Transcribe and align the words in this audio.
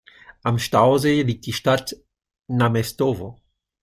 Am 0.41 0.57
Stausee 0.57 1.21
liegt 1.21 1.45
die 1.45 1.53
Stadt 1.53 1.95
Námestovo. 2.47 3.39